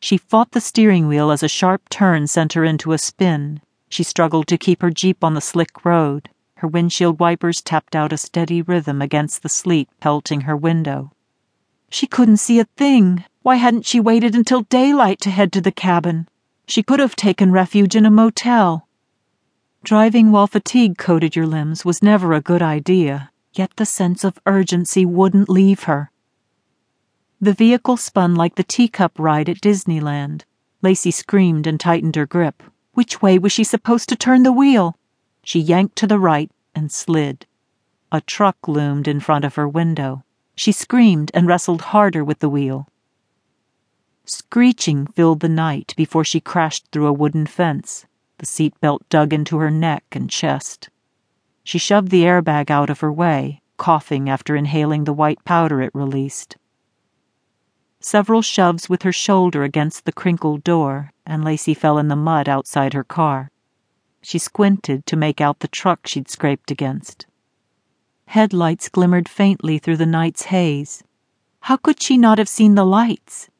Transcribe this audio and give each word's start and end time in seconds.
She 0.00 0.16
fought 0.16 0.52
the 0.52 0.60
steering 0.60 1.08
wheel 1.08 1.30
as 1.30 1.42
a 1.42 1.48
sharp 1.48 1.88
turn 1.88 2.26
sent 2.26 2.52
her 2.52 2.64
into 2.64 2.92
a 2.92 2.98
spin. 2.98 3.60
She 3.88 4.02
struggled 4.02 4.46
to 4.48 4.58
keep 4.58 4.82
her 4.82 4.90
Jeep 4.90 5.24
on 5.24 5.34
the 5.34 5.40
slick 5.40 5.84
road. 5.84 6.28
Her 6.56 6.68
windshield 6.68 7.20
wipers 7.20 7.60
tapped 7.60 7.96
out 7.96 8.12
a 8.12 8.16
steady 8.16 8.62
rhythm 8.62 9.00
against 9.00 9.42
the 9.42 9.48
sleet 9.48 9.88
pelting 10.00 10.42
her 10.42 10.56
window. 10.56 11.12
She 11.90 12.06
couldn't 12.06 12.36
see 12.36 12.58
a 12.58 12.64
thing. 12.64 13.24
Why 13.42 13.56
hadn't 13.56 13.86
she 13.86 14.00
waited 14.00 14.34
until 14.34 14.62
daylight 14.62 15.20
to 15.22 15.30
head 15.30 15.52
to 15.52 15.60
the 15.60 15.72
cabin? 15.72 16.28
She 16.66 16.82
could 16.82 17.00
have 17.00 17.16
taken 17.16 17.50
refuge 17.50 17.96
in 17.96 18.04
a 18.04 18.10
motel. 18.10 18.86
Driving 19.84 20.32
while 20.32 20.46
fatigue 20.46 20.98
coated 20.98 21.34
your 21.34 21.46
limbs 21.46 21.84
was 21.84 22.02
never 22.02 22.32
a 22.32 22.42
good 22.42 22.60
idea, 22.60 23.30
yet 23.54 23.70
the 23.76 23.86
sense 23.86 24.22
of 24.22 24.38
urgency 24.44 25.06
wouldn't 25.06 25.48
leave 25.48 25.84
her. 25.84 26.10
The 27.40 27.52
vehicle 27.52 27.96
spun 27.96 28.34
like 28.34 28.56
the 28.56 28.64
teacup 28.64 29.12
ride 29.16 29.48
at 29.48 29.60
Disneyland. 29.60 30.42
Lacey 30.82 31.12
screamed 31.12 31.68
and 31.68 31.78
tightened 31.78 32.16
her 32.16 32.26
grip. 32.26 32.64
Which 32.94 33.22
way 33.22 33.38
was 33.38 33.52
she 33.52 33.62
supposed 33.62 34.08
to 34.08 34.16
turn 34.16 34.42
the 34.42 34.52
wheel? 34.52 34.98
She 35.44 35.60
yanked 35.60 35.94
to 35.96 36.08
the 36.08 36.18
right 36.18 36.50
and 36.74 36.90
slid. 36.90 37.46
A 38.10 38.20
truck 38.20 38.66
loomed 38.66 39.06
in 39.06 39.20
front 39.20 39.44
of 39.44 39.54
her 39.54 39.68
window. 39.68 40.24
She 40.56 40.72
screamed 40.72 41.30
and 41.32 41.46
wrestled 41.46 41.82
harder 41.94 42.24
with 42.24 42.40
the 42.40 42.48
wheel. 42.48 42.88
Screeching 44.24 45.06
filled 45.06 45.38
the 45.38 45.48
night 45.48 45.94
before 45.96 46.24
she 46.24 46.40
crashed 46.40 46.88
through 46.90 47.06
a 47.06 47.12
wooden 47.12 47.46
fence. 47.46 48.04
The 48.38 48.46
seatbelt 48.46 49.08
dug 49.08 49.32
into 49.32 49.58
her 49.58 49.70
neck 49.70 50.04
and 50.10 50.28
chest. 50.28 50.90
She 51.62 51.78
shoved 51.78 52.10
the 52.10 52.24
airbag 52.24 52.68
out 52.68 52.90
of 52.90 52.98
her 52.98 53.12
way, 53.12 53.62
coughing 53.76 54.28
after 54.28 54.56
inhaling 54.56 55.04
the 55.04 55.12
white 55.12 55.44
powder 55.44 55.80
it 55.80 55.94
released. 55.94 56.56
Several 58.10 58.40
shoves 58.40 58.88
with 58.88 59.02
her 59.02 59.12
shoulder 59.12 59.64
against 59.64 60.06
the 60.06 60.12
crinkled 60.12 60.64
door, 60.64 61.12
and 61.26 61.44
Lacey 61.44 61.74
fell 61.74 61.98
in 61.98 62.08
the 62.08 62.16
mud 62.16 62.48
outside 62.48 62.94
her 62.94 63.04
car. 63.04 63.50
She 64.22 64.38
squinted 64.38 65.04
to 65.04 65.14
make 65.14 65.42
out 65.42 65.60
the 65.60 65.68
truck 65.68 66.06
she'd 66.06 66.30
scraped 66.30 66.70
against. 66.70 67.26
Headlights 68.28 68.88
glimmered 68.88 69.28
faintly 69.28 69.78
through 69.78 69.98
the 69.98 70.06
night's 70.06 70.44
haze. 70.44 71.04
How 71.60 71.76
could 71.76 72.00
she 72.00 72.16
not 72.16 72.38
have 72.38 72.48
seen 72.48 72.76
the 72.76 72.86
lights? 72.86 73.50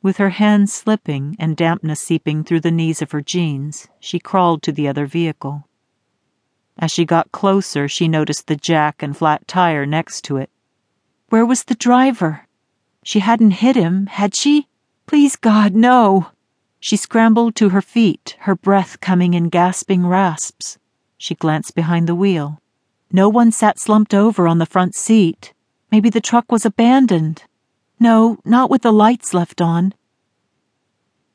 With 0.00 0.18
her 0.18 0.30
hands 0.30 0.72
slipping 0.72 1.34
and 1.40 1.56
dampness 1.56 1.98
seeping 1.98 2.44
through 2.44 2.60
the 2.60 2.70
knees 2.70 3.02
of 3.02 3.10
her 3.10 3.20
jeans, 3.20 3.88
she 3.98 4.20
crawled 4.20 4.62
to 4.62 4.70
the 4.70 4.86
other 4.86 5.06
vehicle. 5.06 5.66
As 6.78 6.92
she 6.92 7.04
got 7.04 7.32
closer, 7.32 7.88
she 7.88 8.06
noticed 8.06 8.46
the 8.46 8.54
jack 8.54 9.02
and 9.02 9.16
flat 9.16 9.48
tire 9.48 9.86
next 9.86 10.22
to 10.26 10.36
it. 10.36 10.50
Where 11.30 11.44
was 11.44 11.64
the 11.64 11.74
driver? 11.74 12.46
She 13.04 13.20
hadn't 13.20 13.62
hit 13.62 13.76
him, 13.76 14.06
had 14.06 14.34
she? 14.34 14.68
Please, 15.06 15.36
God, 15.36 15.74
no. 15.74 16.28
She 16.80 16.96
scrambled 16.96 17.54
to 17.56 17.68
her 17.68 17.82
feet, 17.82 18.36
her 18.40 18.56
breath 18.56 19.00
coming 19.00 19.34
in 19.34 19.48
gasping 19.48 20.06
rasps. 20.06 20.78
She 21.16 21.34
glanced 21.34 21.74
behind 21.74 22.08
the 22.08 22.14
wheel. 22.14 22.60
No 23.12 23.28
one 23.28 23.52
sat 23.52 23.78
slumped 23.78 24.14
over 24.14 24.48
on 24.48 24.58
the 24.58 24.66
front 24.66 24.94
seat. 24.94 25.52
Maybe 25.90 26.10
the 26.10 26.20
truck 26.20 26.50
was 26.50 26.64
abandoned. 26.64 27.44
No, 28.00 28.38
not 28.44 28.70
with 28.70 28.82
the 28.82 28.92
lights 28.92 29.32
left 29.32 29.60
on. 29.60 29.94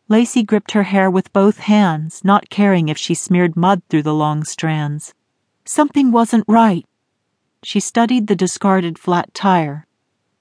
Lacey 0.10 0.44
gripped 0.44 0.72
her 0.72 0.84
hair 0.84 1.10
with 1.10 1.32
both 1.32 1.60
hands, 1.60 2.24
not 2.26 2.50
caring 2.50 2.90
if 2.90 2.98
she 2.98 3.14
smeared 3.14 3.56
mud 3.56 3.82
through 3.88 4.04
the 4.04 4.14
long 4.14 4.44
strands. 4.44 5.14
Something 5.64 6.12
wasn't 6.12 6.44
right. 6.48 6.86
She 7.64 7.80
studied 7.80 8.28
the 8.28 8.36
discarded 8.36 9.00
flat 9.00 9.34
tire. 9.34 9.87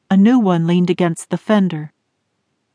A 0.08 0.16
new 0.16 0.38
one 0.38 0.66
leaned 0.66 0.88
against 0.88 1.30
the 1.30 1.38
fender. 1.38 1.92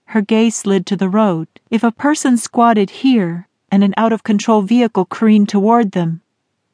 Her 0.06 0.22
gaze 0.22 0.56
slid 0.56 0.86
to 0.88 0.98
the 0.98 1.08
road. 1.08 1.48
If 1.70 1.84
a 1.84 1.92
person 1.92 2.36
squatted 2.36 2.90
here 2.90 3.48
and 3.72 3.84
an 3.84 3.94
out 3.96 4.12
of 4.12 4.24
control 4.24 4.62
vehicle 4.62 5.06
careened 5.06 5.48
toward 5.48 5.94
them. 5.94 6.22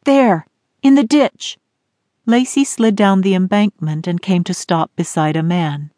There, 0.03 0.47
in 0.81 0.95
the 0.95 1.03
ditch. 1.03 1.59
Lacey 2.25 2.63
slid 2.63 2.95
down 2.95 3.21
the 3.21 3.35
embankment 3.35 4.07
and 4.07 4.21
came 4.21 4.43
to 4.45 4.53
stop 4.53 4.89
beside 4.95 5.35
a 5.35 5.43
man. 5.43 5.91